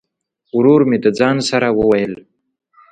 ورور 0.57 0.81
مي 0.89 0.97
د 1.03 1.07
ځان 1.19 1.37
سره 1.49 1.67
وویل! 1.79 2.13